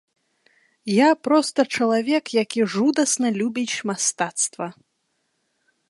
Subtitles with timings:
[0.91, 4.67] Я проста чалавек, які жудасна любіць мастацтва.